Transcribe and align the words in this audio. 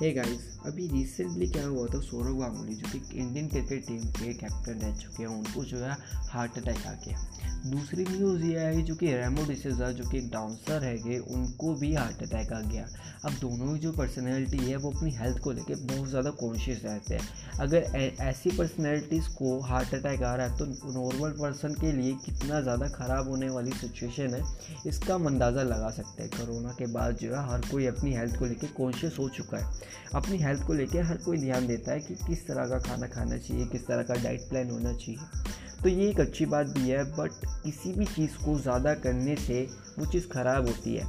Hey 0.00 0.12
guys 0.12 0.55
अभी 0.66 0.86
recently 0.88 1.46
क्या 1.48 1.64
हुआ 1.66 1.86
था, 1.86 2.00
सौरव 2.02 2.38
गांगुली, 2.40 2.74
जो 2.74 2.88
कि 2.90 3.16
इंडियन 3.16 3.48
क्रिकेट 3.48 3.86
टीम 3.86 4.04
के 4.12 4.32
कैप्टन 4.34 4.80
रह 4.80 4.94
चुके 4.94 5.22
हैं, 5.22 5.30
उनको 5.30 5.64
जो 5.64 5.78
है 5.78 5.96
हार्ट 6.30 6.58
अटैक 6.58 6.86
आ 6.86 6.92
गया। 7.04 7.24
दूसरी 7.66 8.04
न्यूज़ 8.06 8.42
ये 8.44 8.56
आई, 8.56 8.82
जो 8.82 8.94
कि 8.94 9.12
रेमो 9.14 9.44
डिसेजा 9.46 9.90
जो 9.90 10.08
कि 10.10 10.18
एक 10.18 10.28
डांसर 10.30 10.84
है 10.84 10.96
गए, 10.98 11.18
उनको 11.18 11.74
भी 11.76 11.94
हार्ट 11.94 12.22
अटैक 12.22 12.52
आ 12.52 12.60
गया। 12.62 12.86
अब 13.24 13.32
दोनों 13.40 13.72
ही 13.72 13.78
जो 13.80 13.92
पर्सनैलिटी 13.92 14.58
है, 14.58 14.76
वो 14.76 14.90
अपनी 14.90 15.10
हेल्थ 15.12 15.38
को 15.38 15.52
लेकर 15.52 15.80
बहुत 15.86 16.08
ज़्यादा 16.08 16.30
कॉन्शियस 16.40 16.82
रहते 16.84 17.14
हैं। 17.14 17.58
अगर 17.60 17.82
ऐसी 18.22 18.50
पर्सनैलिटीज़ 18.50 19.28
को 19.30 19.58
हार्ट 19.62 19.94
अटैक 19.94 20.22
आ 20.22 20.34
रहा 20.34 20.46
है 20.46 20.56
तो 20.58 20.66
नॉर्मल 20.92 21.30
पर्सन 21.40 21.74
के 21.74 21.92
लिए 21.92 22.12
कितना 22.26 22.60
ज़्यादा 22.60 22.88
ख़राब 22.90 23.28
होने 23.28 23.48
वाली 23.50 23.70
सिचुएशन 23.72 24.34
है, 24.34 24.42
इसका 24.86 25.14
हम 25.14 25.26
अंदाज़ा 25.26 25.62
लगा 25.64 25.90
सकते 25.92 26.22
हैं। 26.22 26.30
कोरोना 26.30 26.72
के 26.78 26.86
बाद 26.92 27.16
जो 27.16 27.34
है, 27.34 27.48
हर 27.50 27.68
कोई 27.70 27.86
अपनी 27.86 28.14
हेल्थ 28.14 28.38
को 28.38 28.46
लेकर 28.46 28.66
कॉन्शियस 28.76 29.16
हो 29.18 29.28
चुका 29.30 29.58
है। 29.58 29.94
अपनी 30.14 30.38
हेल्थ 30.38 30.55
को 30.62 30.72
लेकर 30.72 31.02
हर 31.02 31.16
कोई 31.16 31.38
ध्यान 31.38 31.66
देता 31.66 31.92
है 31.92 32.00
कि 32.00 32.14
किस 32.26 32.46
तरह 32.46 32.68
का 32.68 32.78
खाना 32.78 33.06
खाना 33.06 33.36
चाहिए, 33.36 33.66
किस 33.66 33.86
तरह 33.86 34.02
का 34.02 34.14
डाइट 34.14 34.48
प्लान 34.48 34.70
होना 34.70 34.92
चाहिए। 34.92 35.54
तो 35.82 35.88
ये 35.88 36.08
एक 36.10 36.20
अच्छी 36.20 36.46
बात 36.46 36.66
भी 36.66 36.88
है 36.88 37.04
बट 37.12 37.30
किसी 37.64 37.92
भी 37.92 38.04
चीज़ 38.06 38.36
को 38.44 38.58
ज़्यादा 38.58 38.94
करने 38.94 39.36
से 39.36 39.62
वो 39.98 40.06
चीज़ 40.06 40.28
ख़राब 40.28 40.66
होती 40.66 40.94
है। 40.94 41.06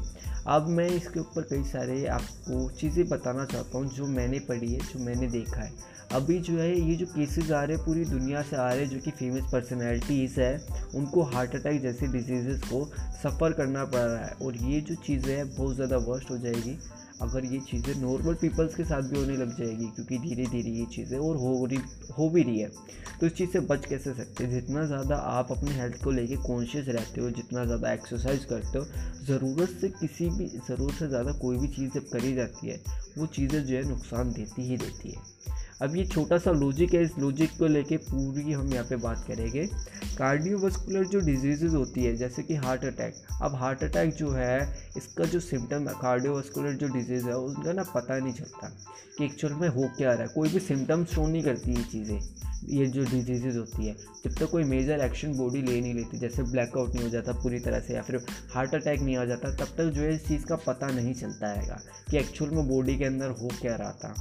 अब 0.47 0.67
मैं 0.67 0.87
इसके 0.87 1.19
ऊपर 1.19 1.41
कई 1.41 1.63
सारे 1.63 2.05
आपको 2.07 2.69
चीज़ें 2.69 3.07
बताना 3.09 3.45
चाहता 3.45 3.77
हूँ 3.77 3.89
जो 3.93 4.05
मैंने 4.07 4.39
पढ़ी 4.39 4.73
है, 4.73 4.79
जो 4.79 4.99
मैंने 4.99 5.27
देखा 5.27 5.61
है। 5.61 5.71
अभी 6.13 6.37
जो 6.39 6.57
है, 6.57 6.79
ये 6.79 6.95
जो 6.95 7.05
केसेस 7.05 7.51
आ 7.51 7.63
रहे 7.63 7.75
हैं, 7.77 7.85
पूरी 7.85 8.05
दुनिया 8.05 8.41
से 8.41 8.55
आ 8.55 8.67
रहे 8.69 8.83
हैं, 8.83 8.89
जो 8.89 8.99
कि 8.99 9.11
फ़ेमस 9.11 9.49
पर्सनैलिटीज़ 9.51 10.39
है, 10.39 10.61
उनको 10.95 11.23
हार्ट 11.23 11.55
अटैक 11.55 11.81
जैसे 11.81 12.07
डिज़ीज़ 12.07 12.61
को 12.61 12.85
सफ़र 13.23 13.53
करना 13.53 13.83
पड़ 13.85 13.99
रहा 13.99 14.25
है। 14.25 14.31
और 14.41 14.57
ये 14.57 14.79
जो 14.81 14.95
चीज़ें 14.95 15.35
हैं, 15.35 15.49
बहुत 15.55 15.75
ज़्यादा 15.75 15.97
वर्स्ट 15.97 16.31
हो 16.31 16.37
जाएगी। 16.37 16.77
अगर 17.21 17.45
ये 17.45 17.59
चीज़ें 17.61 17.93
नॉर्मल 18.01 18.33
पीपल्स 18.33 18.75
के 18.75 18.83
साथ 18.83 19.03
भी 19.03 19.19
होने 19.19 19.37
लग 19.37 19.57
जाएगी, 19.57 19.85
क्योंकि 19.85 20.17
धीरे 20.19 20.45
धीरे 20.45 20.71
ये 20.71 20.85
चीज़ें 20.85 21.17
और 21.19 21.37
हो 21.37 21.65
रही, 21.65 21.79
हो 22.17 22.29
भी 22.29 22.43
रही 22.43 22.59
है 22.59 22.69
तो 23.19 23.25
इस 23.25 23.33
चीज़ 23.33 23.49
से 23.49 23.59
बच 23.61 23.85
कैसे 23.85 24.13
सकते 24.13 24.43
हैं? 24.43 24.51
जितना 24.51 24.85
ज़्यादा 24.85 25.15
आप 25.15 25.51
अपने 25.51 25.71
हेल्थ 25.71 26.03
को 26.03 26.11
लेके 26.11 26.35
कॉन्शियस 26.37 26.87
रहते 26.87 27.21
हो, 27.21 27.29
जितना 27.31 27.63
ज़्यादा 27.65 27.93
एक्सरसाइज 27.93 28.45
करते 28.45 28.79
हो, 28.79 28.85
ज़रूरत 29.25 29.77
से 29.81 29.89
किसी 29.89 30.29
भी, 30.29 30.47
ज़रूरत 30.67 30.93
से 30.93 31.07
ज़्यादा 31.07 31.31
कोई 31.41 31.57
भी 31.57 31.67
चीज़ 31.67 31.91
जब 31.91 32.09
करी 32.09 32.33
जाती 32.35 32.67
है, 32.67 32.79
वो 33.17 33.25
चीज़ें 33.27 33.63
जो 33.65 33.75
है 33.75 33.87
नुकसान 33.89 34.31
देती 34.33 34.67
ही 34.67 34.77
देती 34.77 35.11
है। 35.11 35.35
अब 35.81 35.95
ये 35.95 36.05
छोटा 36.05 36.37
सा 36.37 36.51
लॉजिक 36.51 36.93
है, 36.93 37.01
इस 37.03 37.17
लॉजिक 37.19 37.51
को 37.57 37.67
लेके 37.67 37.97
पूरी 37.99 38.51
हम 38.51 38.73
यहाँ 38.73 38.85
पे 38.85 38.95
बात 38.95 39.23
करेंगे। 39.27 39.65
कार्डियोवास्कुलर 40.17 41.03
जो 41.05 41.19
डिज़ीज़ 41.19 41.65
होती 41.67 42.03
है, 42.03 42.15
जैसे 42.17 42.43
कि 42.43 42.55
हार्ट 42.55 42.85
अटैक 42.85 43.15
अब 43.41 43.55
हार्ट 43.55 43.83
अटैक 43.83 44.13
जो 44.15 44.31
है, 44.31 44.61
इसका 44.97 45.25
जो 45.25 45.39
सिम्टम 45.39 45.87
है 45.89 45.93
कार्डियोवास्कुलर 46.01 46.73
जो 46.73 46.87
डिज़ीज़ 46.87 47.27
है, 47.27 47.35
उनका 47.35 47.73
ना 47.73 47.83
पता 47.85 48.17
नहीं 48.17 48.33
चलता 48.33 48.69
कि 49.17 49.25
एक्चुअल 49.25 49.53
में 49.53 49.67
हो 49.67 49.89
क्या 49.97 50.13
रहा 50.13 50.21
है। 50.21 50.27
कोई 50.27 50.49
भी 50.49 50.59
सिम्टम्स 50.59 51.13
शो 51.13 51.27
नहीं 51.27 51.43
करती 51.43 51.71
ये 51.71 51.83
चीज़ें, 51.83 52.19
ये 52.69 52.85
जो 52.87 53.03
डिज़ीज़ 53.03 53.57
होती 53.57 53.87
है। 53.87 53.93
जब 53.93 54.29
तक 54.29 54.39
तो 54.39 54.47
कोई 54.47 54.63
मेजर 54.63 54.99
एक्शन 54.99 55.33
बॉडी 55.37 55.61
ले 55.61 55.79
नहीं 55.81 55.93
लेती, 55.93 56.17
जैसे 56.17 56.43
ब्लैकआउट 56.43 56.93
नहीं 56.93 57.03
हो 57.03 57.09
जाता 57.09 57.33
पूरी 57.33 57.59
तरह 57.59 57.79
से, 57.79 57.93
या 57.93 58.01
फिर 58.01 58.19
हार्ट 58.53 58.75
अटैक 58.75 59.01
नहीं 59.01 59.17
आ 59.17 59.25
जाता, 59.25 59.51
तब 59.55 59.75
तक 59.77 59.91
जो 59.95 60.01
है 60.01 60.13
इस 60.15 60.27
चीज़ 60.27 60.45
का 60.45 60.55
पता 60.65 60.87
नहीं 60.87 61.13
चलता 61.13 61.51
है 61.51 61.77
कि 62.09 62.17
एक्चुअल 62.17 62.51
में 62.51 62.67
बॉडी 62.67 62.97
के 62.97 63.05
अंदर 63.05 63.29
हो 63.31 63.51
क्या 63.61 63.75
रहा 63.75 63.91
था। 63.93 64.13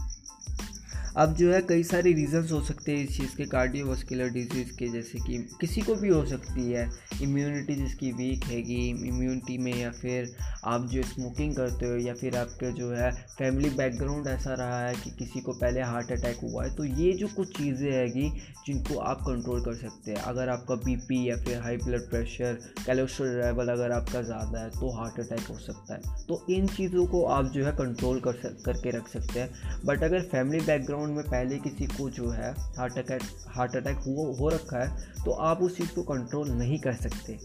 अब 1.16 1.34
जो 1.34 1.52
है 1.52 1.60
कई 1.62 1.82
सारे 1.82 2.12
रीज़न्स 2.12 2.50
हो 2.52 2.60
सकते 2.60 2.92
हैं 2.92 3.04
इस 3.04 3.16
चीज़ 3.16 3.36
के 3.36 3.44
कार्डियोवास्कुलर 3.46 4.28
डिज़ीज़ 4.30 4.72
के, 4.78 4.88
जैसे 4.88 5.18
कि 5.18 5.38
किसी 5.60 5.80
को 5.80 5.94
भी 5.94 6.08
हो 6.08 6.24
सकती 6.26 6.70
है। 6.72 6.88
इम्यूनिटी 7.22 7.74
जिसकी 7.74 8.10
वीक 8.12 8.44
हैगी 8.44 8.88
इम्यूनिटी 9.08 9.56
में 9.58 9.72
या 9.74 9.90
फिर 9.92 10.34
आप 10.64 10.88
जो 10.88 11.02
स्मोकिंग 11.02 11.54
करते 11.56 11.86
हो 11.86 11.96
या 11.96 12.14
फिर 12.14 12.36
आपके 12.36 12.72
जो 12.72 12.90
है 12.90 13.10
फैमिली 13.38 13.70
बैकग्राउंड 13.70 14.26
ऐसा 14.26 14.54
रहा 14.54 14.80
है 14.80 14.94
कि 14.94 15.10
किसी 15.18 15.40
को 15.40 15.52
पहले 15.52 15.82
हार्ट 15.82 16.12
अटैक 16.12 16.40
हुआ 16.42 16.64
है 16.64 16.74
तो 16.76 16.84
ये 16.84 17.12
जो 17.12 17.28
कुछ 17.36 17.56
चीज़ें 17.58 17.90
हैगी 17.92 18.28
जिनको 18.66 18.98
आप 19.00 19.20
कंट्रोल 19.20 19.60
कर 19.60 19.74
सकते 19.76 20.10
हैं। 20.10 20.22
अगर 20.24 20.48
आपका 20.48 20.74
बीपी 20.84 21.22
या 21.28 21.36
फिर 21.36 21.58
high 21.62 21.76
blood 21.76 22.08
pressure 22.10 22.58
cholesterol 22.86 23.28
level 23.30 23.68
अगर 23.68 23.92
आपका 23.92 24.22
ज़्यादा 24.22 24.60
है 24.60 24.70
तो 24.70 24.90
हार्ट 24.96 25.20
अटैक 25.20 25.46
हो 25.50 25.58
सकता 25.58 25.94
है। 25.94 26.24
तो 26.28 26.44
इन 26.50 26.66
चीज़ों 26.68 27.06
को 27.06 27.24
आप 27.30 27.50
जो 27.54 27.64
है 27.64 27.72
कंट्रोल 27.72 28.20
कर 28.20 28.32
सक, 28.34 28.62
करके 28.64 28.96
रख 28.98 29.08
सकते 29.08 29.40
हैं। 29.40 29.50
बट 29.86 30.02
अगर 30.04 30.22
फैमिली 30.28 30.64
बैकग्राउंड 30.66 31.04
में 31.08 31.22
पहले 31.24 31.58
किसी 31.58 31.86
को 31.86 32.08
जो 32.10 32.30
है 32.30 32.52
हार्ट 32.76 32.98
अटैक 32.98 33.22
हार्ट 33.48 33.76
अटैक 33.76 33.96
हो 34.06 34.32
हो 34.40 34.48
रखा 34.48 34.82
है 34.84 35.24
तो 35.24 35.30
आप 35.30 35.62
उस 35.62 35.76
चीज़ 35.76 35.94
को 35.94 36.02
कंट्रोल 36.04 36.50
नहीं 36.50 36.78
कर 36.78 36.92
सकते। 36.94 37.38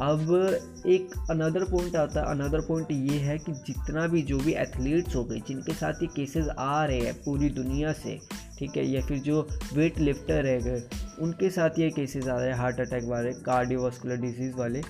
अब 0.00 0.30
एक 0.86 1.14
अनदर 1.30 1.64
पॉइंट 1.70 1.96
आता 1.96 2.20
है 2.20 2.26
अनदर 2.30 2.60
पॉइंट 2.60 2.90
ये 2.90 3.18
है 3.18 3.38
कि 3.38 3.52
जितना 3.66 4.06
भी 4.06 4.22
जो 4.22 4.38
भी 4.38 4.52
एथलीट्स 4.54 5.16
हो 5.16 5.24
गए, 5.24 5.40
जिनके 5.48 5.72
साथ 5.72 6.02
ये 6.02 6.06
केसेस 6.16 6.48
आ 6.48 6.84
रहे 6.84 7.00
हैं 7.00 7.14
पूरी 7.24 7.50
दुनिया 7.50 7.92
से, 7.92 8.18
ठीक 8.58 8.76
है, 8.76 8.86
या 8.86 9.00
फिर 9.06 9.18
जो 9.18 9.46
वेट 9.74 9.98
लिफ्टर 9.98 10.42
रह 10.44 10.58
गए, 10.60 10.82
उनके 11.20 11.50
साथ 11.50 11.78
ये 11.78 11.90
केसेस 11.90 12.26
आ 12.26 12.38
रहे 12.38 12.48
हैं 12.48 12.56
हार्ट 12.58 12.80
अटैक 12.80 13.04
वाले 13.04 13.32
कार्डियोवास्कुलर 13.42 14.16
डिज़ीज़ 14.16 14.54
वाले 14.56 14.82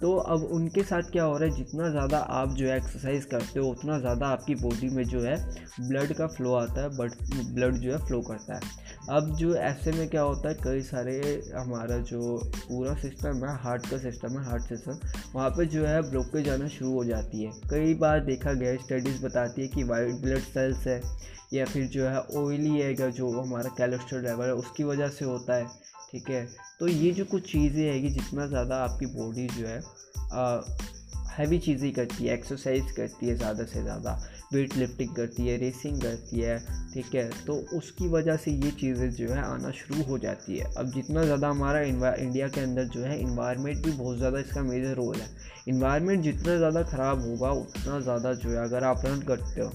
तो 0.00 0.14
अब 0.14 0.42
उनके 0.52 0.82
साथ 0.82 1.10
क्या 1.12 1.24
हो 1.24 1.36
रहा 1.36 1.48
है, 1.48 1.56
जितना 1.56 1.88
ज़्यादा 1.90 2.18
आप 2.18 2.48
जो 2.50 2.66
है 2.66 2.76
एक्सरसाइज 2.76 3.24
करते 3.26 3.60
हो, 3.60 3.68
उतना 3.68 3.98
ज़्यादा 4.00 4.26
आपकी 4.28 4.54
बॉडी 4.56 4.88
में 4.88 5.02
जो 5.04 5.20
है 5.20 5.36
ब्लड 5.80 6.12
का 6.12 6.26
फ्लो 6.28 6.52
आता 6.54 6.82
है 6.82 6.88
बट 6.96 7.12
ब्लड 7.54 7.74
जो 7.76 7.92
है 7.92 7.98
फ्लो 8.06 8.20
करता 8.22 8.54
है। 8.54 8.86
अब 9.10 9.34
जो 9.36 9.54
ऐसे 9.56 9.92
में 9.92 10.08
क्या 10.08 10.22
होता 10.22 10.48
है, 10.48 10.54
कई 10.54 10.82
सारे 10.82 11.18
हमारा 11.54 11.96
जो 12.04 12.36
पूरा 12.58 12.94
सिस्टम 12.96 13.44
है 13.44 13.56
हार्ट 13.58 13.86
का 13.90 13.98
सिस्टम 13.98 14.38
है 14.38 14.44
हार्ट 14.44 14.62
सिस्टम 14.64 14.98
वहाँ 15.34 15.50
पे 15.50 15.66
जो 15.66 15.84
है 15.86 16.00
ब्लॉकेज 16.10 16.48
आना 16.48 16.68
शुरू 16.68 16.92
हो 16.92 17.04
जाती 17.04 17.44
है। 17.44 17.52
कई 17.70 17.94
बार 17.96 18.20
देखा 18.24 18.52
गया 18.54 18.76
स्टडीज़ 18.78 19.22
बताती 19.24 19.62
है 19.62 19.68
कि 19.68 19.84
वाइट 19.84 20.14
ब्लड 20.22 20.42
सेल्स 20.44 20.86
है, 20.86 21.00
या 21.52 21.64
फिर 21.64 21.86
जो 21.88 22.06
है 22.06 22.20
ऑयली 22.36 22.78
है 22.78 23.10
जो 23.10 23.30
हमारा 23.32 23.70
कैलेस्ट्रॉल 23.78 24.22
लेवल 24.22 24.44
है, 24.44 24.54
उसकी 24.54 24.84
वजह 24.84 25.08
से 25.08 25.24
होता 25.24 25.54
है। 25.54 25.66
ठीक 26.12 26.30
है? 26.30 26.46
तो 26.80 26.88
ये 26.88 27.10
जो 27.12 27.24
कुछ 27.26 27.50
चीज़ें 27.52 27.82
है 27.82 28.00
कि 28.02 28.08
जितना 28.10 28.46
ज़्यादा 28.46 28.76
आपकी 28.84 29.06
बॉडी 29.08 29.46
जो 29.48 29.66
है 29.66 29.80
हैवी 31.32 31.58
चीज़ें 31.58 31.92
करती 31.92 32.24
है 32.24 32.34
एक्सरसाइज 32.34 32.90
करती 32.92 33.28
है 33.28 33.34
ज़्यादा 33.36 33.64
से 33.64 33.82
ज़्यादा 33.82 34.12
वेट 34.52 34.76
लिफ्टिंग 34.76 35.14
करती 35.16 35.46
है 35.46 35.56
रेसिंग 35.58 36.00
करती 36.02 36.40
है, 36.40 36.58
ठीक 36.94 37.14
है? 37.14 37.28
तो 37.46 37.54
उसकी 37.76 38.08
वजह 38.08 38.36
से 38.36 38.50
ये 38.52 38.70
चीज़ें 38.70 39.10
जो 39.10 39.28
है 39.28 39.42
आना 39.42 39.70
शुरू 39.72 40.02
हो 40.04 40.18
जाती 40.18 40.56
है। 40.58 40.72
अब 40.76 40.90
जितना 40.92 41.24
ज़्यादा 41.24 41.48
हमारा 41.48 41.80
इंडिया 41.80 42.48
के 42.48 42.60
अंदर 42.60 42.84
जो 42.86 43.02
है 43.02 43.18
इन्वायरमेंट 43.20 43.84
भी 43.84 43.92
बहुत 43.92 44.16
ज़्यादा 44.18 44.38
इसका 44.38 44.62
मेजर 44.62 44.94
रोल 44.96 45.16
है। 45.16 45.28
इन्वायरमेंट 45.68 46.22
जितना 46.22 46.56
ज़्यादा 46.56 46.82
ख़राब 46.84 47.20
होगा, 47.22 47.50
उतना 47.52 48.00
ज़्यादा 48.00 48.32
जो 48.34 48.50
है 48.50 48.64
अगर 48.64 48.84
आप 48.84 49.02
रन 49.06 49.20
करते 49.22 49.60
हो 49.60 49.70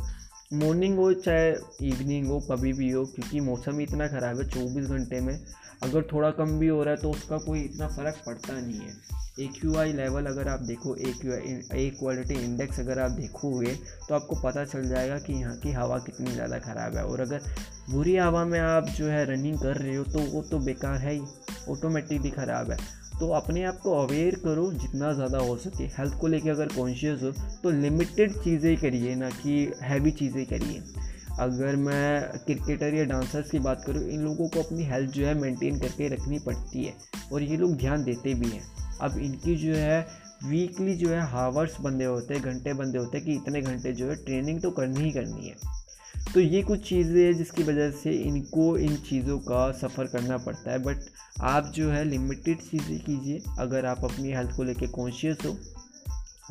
मॉर्निंग 0.54 0.98
हो 0.98 1.12
चाहे 1.16 1.52
इवनिंग 1.88 2.28
हो, 2.28 2.40
कभी 2.52 2.74
भी 2.74 2.90
हो, 2.92 3.04
क्योंकि 3.06 3.40
मौसम 3.42 3.78
ही 3.78 3.84
इतना 3.84 4.08
ख़राब 4.08 4.40
है, 4.40 4.48
चौबीस 4.50 4.86
घंटे 4.88 5.22
में। 5.22 5.38
अगर 5.84 6.02
थोड़ा 6.12 6.30
कम 6.32 6.58
भी 6.60 6.68
हो 6.68 6.84
रहा 6.84 6.94
है 6.94 7.02
तो 7.02 7.10
उसका 7.12 7.38
कोई 7.38 7.62
इतना 7.62 7.88
फ़र्क 7.88 8.22
पड़ता 8.26 8.54
नहीं 8.54 8.80
है। 8.80 8.94
ए 9.40 9.48
क्यू 9.54 9.76
आई 9.76 9.94
लेवल 9.94 10.26
अगर 10.26 10.48
आप 10.48 10.60
देखो 10.62 10.96
A 10.98 11.14
Q 11.22 11.32
I 11.34 11.54
air 11.76 11.90
quality 12.00 12.34
index 12.36 12.80
अगर 12.80 13.00
आप 13.00 13.12
देखोगे 13.12 13.74
तो 14.08 14.16
आपको 14.16 14.36
पता 14.42 14.66
चल 14.66 14.88
जाएगा 14.90 15.18
कि 15.20 15.34
यहाँ 15.34 15.56
की 15.58 15.72
हवा 15.72 15.98
कितनी 16.00 16.32
ज़्यादा 16.32 16.60
ख़राब 16.62 16.96
है। 16.98 17.04
और 17.04 17.22
अगर 17.22 17.42
बुरी 17.90 18.16
हवा 18.18 18.44
में 18.46 18.60
आप 18.60 18.90
जो 18.98 19.08
है 19.08 19.26
रनिंग 19.26 19.58
कर 19.60 19.78
रहे 19.78 19.96
हो 19.96 20.04
तो 20.06 20.20
वो 20.32 20.42
तो 20.52 20.60
बेकार 20.66 21.00
है 21.00 21.14
ही 21.14 21.22
ऑटोमेटिकली 21.70 22.32
ख़राब 22.32 22.72
है। 22.72 22.78
तो 23.20 23.28
अपने 23.34 23.64
आप 23.64 23.78
को 23.78 23.92
अवेयर 23.98 24.36
करो 24.36 24.72
जितना 24.74 25.12
ज़्यादा 25.14 25.38
हो 25.40 25.56
सके। 25.58 25.84
हेल्थ 25.94 26.18
को 26.22 26.28
लेके 26.28 26.50
अगर 26.50 26.68
कॉन्शियस 26.68 27.22
हो 27.24 27.32
तो 27.64 27.72
लिमिटेड 27.72 28.34
चीज़ें 28.44 28.76
करिए 28.78 29.16
ना 29.16 29.30
कि 29.32 29.72
हैवी 29.82 30.12
चीज़ें 30.14 30.46
करिए। 30.46 30.82
अगर 31.40 31.76
मैं 31.76 32.40
क्रिकेटर 32.40 32.94
या 32.94 33.04
डांसर्स 33.06 33.52
की 33.52 33.60
बात 33.60 33.84
करूँ, 33.86 34.04
इन 34.04 34.22
लोगों 34.22 34.48
को 34.48 34.62
अपनी 34.62 34.84
हेल्थ 34.86 35.12
जो 35.12 35.26
है 35.26 35.34
मेंटेन 35.34 35.80
करके 35.80 36.08
रखनी 36.08 36.40
पड़ती 36.40 36.84
है 36.84 36.94
और 37.34 37.44
ये 37.44 37.58
लोग 37.58 37.76
ध्यान 37.78 38.04
देते 38.04 38.34
भी 38.34 38.50
हैं। 38.50 38.64
अब 39.02 39.18
इनकी 39.20 39.56
जो 39.56 39.76
है 39.76 40.02
वीकली 40.46 40.96
जो 40.96 41.10
है 41.10 41.22
हावर्स 41.32 41.80
बंदे 41.82 42.06
होते 42.06 42.34
हैं, 42.34 42.44
घंटे 42.44 42.74
बंदे 42.74 42.98
होते 42.98 43.18
हैं 43.18 43.26
कि 43.26 43.34
इतने 43.34 43.62
घंटे 43.62 43.92
जो 43.94 44.10
है 44.10 44.16
ट्रेनिंग 44.16 44.62
तो 44.62 44.72
करनी 44.72 45.04
ही 45.04 45.12
करनी 45.12 45.48
है। 45.48 45.56
तो 46.34 46.40
ये 46.40 46.62
कुछ 46.64 46.88
चीज़ें 46.90 47.24
हैं 47.24 47.34
जिसकी 47.38 47.64
वजह 47.64 47.90
से 47.92 48.12
इनको 48.12 48.78
इन 48.78 48.96
चीज़ों 49.10 49.38
का 49.40 49.72
सफ़र 49.72 50.08
करना 50.08 50.38
पड़ता 50.38 50.72
है। 50.72 50.78
बट 50.84 50.98
आप 51.42 51.72
जो 51.76 51.90
है 51.90 52.04
लिमिटेड 52.04 52.62
चीज़ें 52.62 53.00
कीजिए, 53.00 53.42
अगर 53.60 53.86
आप 53.86 54.04
अपनी 54.06 54.32
हेल्थ 54.34 54.56
को 54.56 54.64
लेके 54.64 54.88
कॉन्शियस 54.90 55.38
हो 55.46 55.56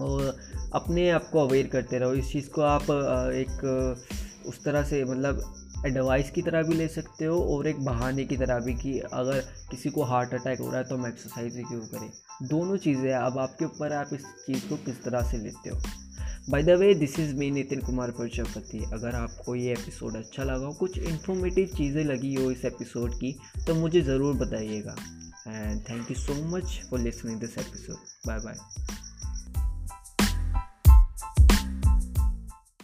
और 0.00 0.36
अपने 0.74 1.08
आप 1.10 1.28
को 1.32 1.46
अवेयर 1.46 1.66
करते 1.66 1.98
रहो। 1.98 2.12
इस 2.14 2.30
चीज़ 2.32 2.48
को 2.50 2.62
आप 2.62 2.82
एक 2.82 4.46
उस 4.46 4.62
तरह 4.64 4.82
से 4.82 5.04
मतलब 5.04 5.42
एडवाइस 5.86 6.30
की 6.30 6.42
तरह 6.42 6.62
भी 6.62 6.74
ले 6.74 6.86
सकते 6.88 7.24
हो 7.24 7.40
और 7.54 7.66
एक 7.68 7.84
बहाने 7.84 8.24
की 8.24 8.36
तरह 8.36 8.58
भी 8.60 8.74
कि 8.74 8.98
अगर 9.00 9.40
किसी 9.70 9.90
को 9.90 10.02
हार्ट 10.04 10.34
अटैक 10.34 10.60
हो 10.60 10.68
रहा 10.68 10.78
है 10.78 10.84
तो 10.84 10.96
हम 10.96 11.06
एक्सरसाइज 11.06 11.56
क्यों 11.68 11.80
करें? 11.88 12.10
दोनों 12.48 12.76
चीज़ें 12.76 13.12
अब 13.12 13.38
आपके 13.38 13.64
ऊपर 13.64 13.92
आप 13.92 14.10
इस 14.14 14.26
चीज़ 14.46 14.68
को 14.68 14.76
किस 14.86 15.02
तरह 15.04 15.30
से 15.30 15.38
लेते 15.38 15.70
हो? 15.70 15.80
By 16.50 16.62
the 16.62 16.70
way 16.70 16.94
this 16.94 17.18
is 17.20 17.34
me 17.36 17.50
Nitin 17.50 17.80
Kumar 17.80 18.10
Prajapati 18.10 18.78
अगर 18.92 19.14
आपको 19.14 19.54
ये 19.54 19.72
एपिसोड 19.72 20.16
अच्छा 20.16 20.44
लगा 20.44 20.66
हो, 20.66 20.72
कुछ 20.72 20.98
इन्फॉर्मेटिव 20.98 21.66
चीज़ें 21.76 22.02
लगी 22.04 22.34
हो 22.34 22.50
इस 22.50 22.64
एपिसोड 22.64 23.14
की 23.14 23.34
तो 23.66 23.74
मुझे 23.74 24.00
ज़रूर 24.00 24.34
बताइएगा। 24.36 24.96
And 25.48 25.80
thank 25.90 26.10
you 26.10 26.16
so 26.16 26.42
much 26.56 26.80
for 26.90 27.00
listening 27.00 27.40
this 27.40 27.58
episode 27.58 28.26
bye 28.26 28.38
bye 28.38 28.54